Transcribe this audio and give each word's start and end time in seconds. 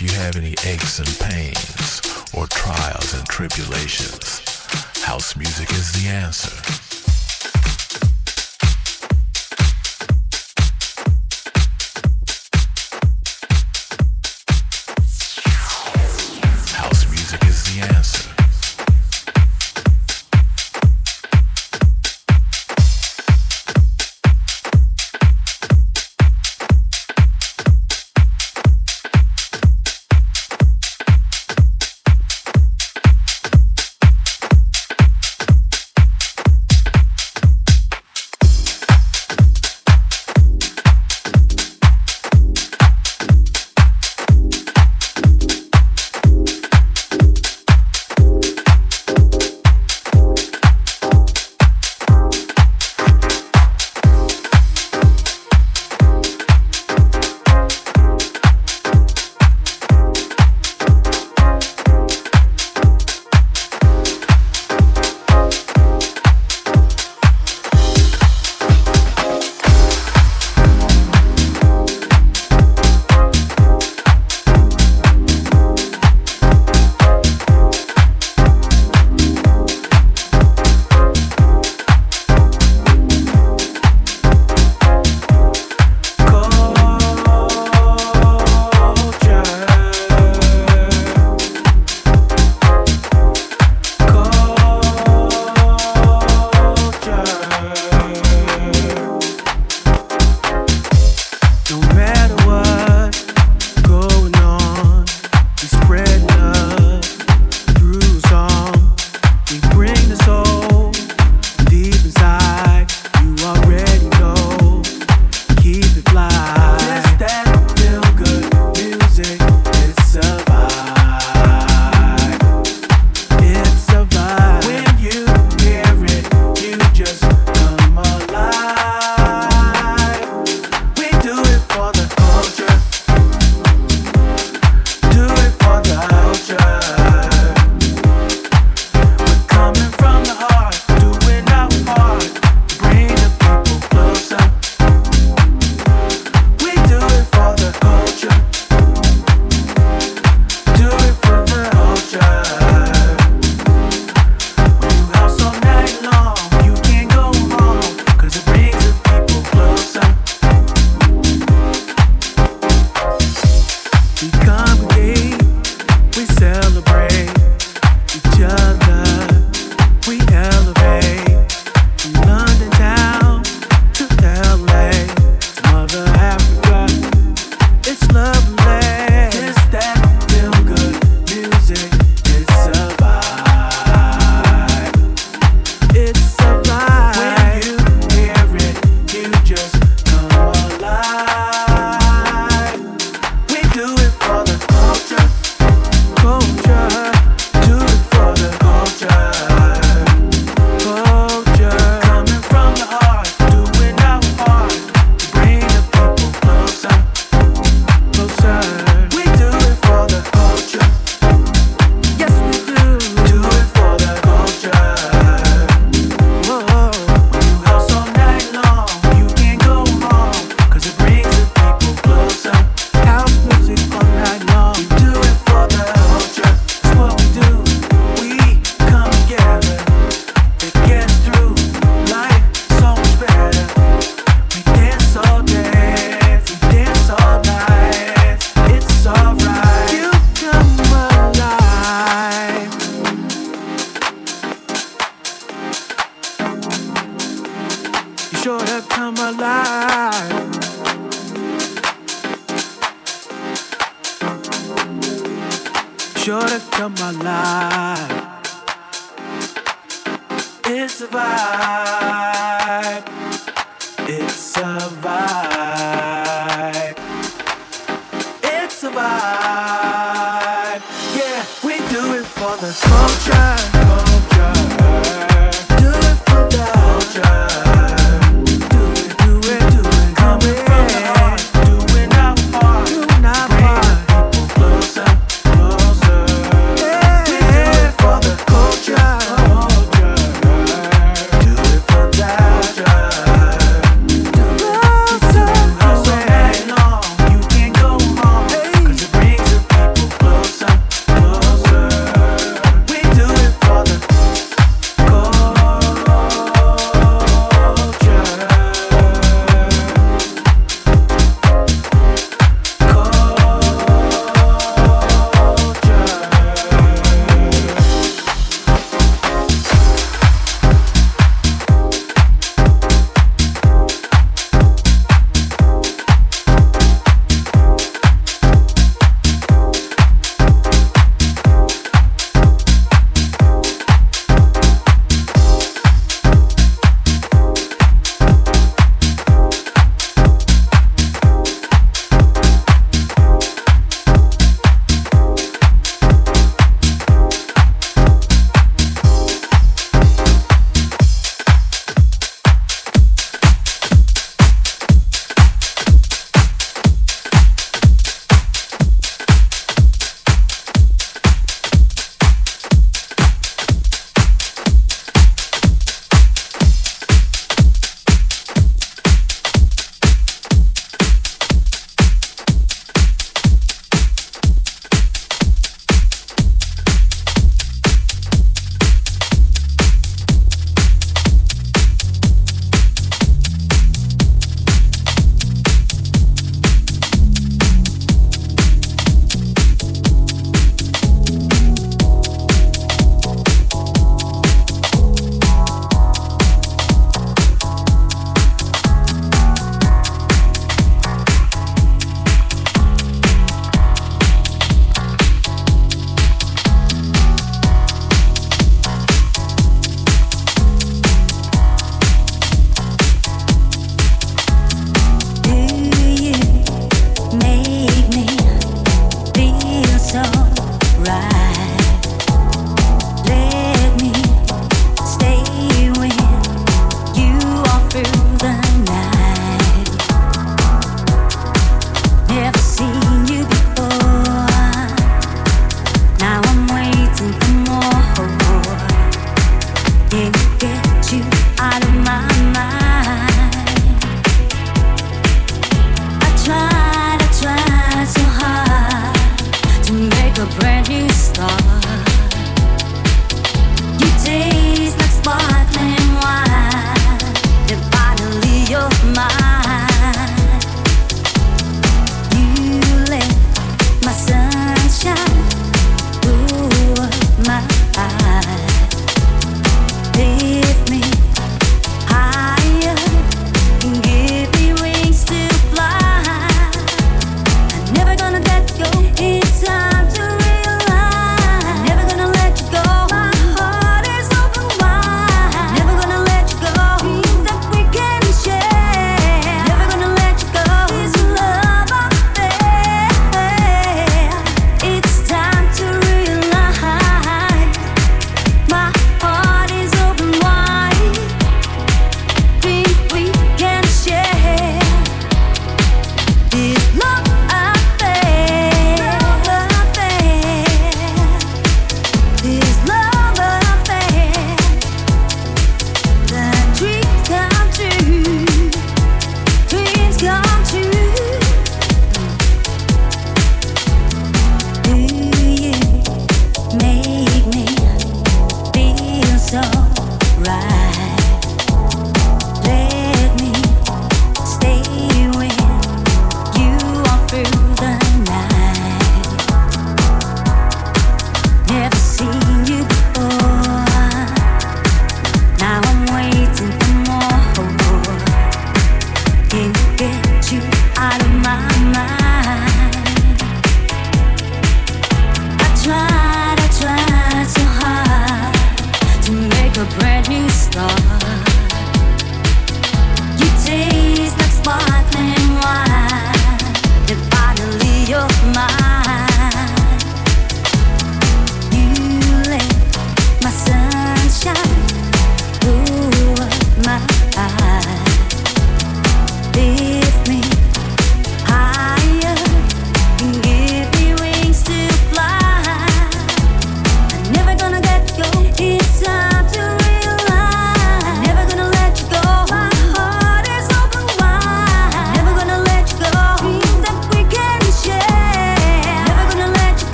If 0.00 0.02
you 0.02 0.16
have 0.16 0.36
any 0.36 0.54
aches 0.64 1.00
and 1.00 1.08
pains 1.18 2.00
or 2.32 2.46
trials 2.46 3.14
and 3.14 3.26
tribulations, 3.26 4.38
house 5.02 5.34
music 5.34 5.72
is 5.72 5.90
the 5.90 6.08
answer. 6.08 6.87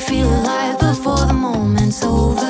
feel 0.00 0.28
alive 0.28 0.78
before 0.78 1.26
the 1.26 1.32
moment's 1.32 2.02
over. 2.02 2.49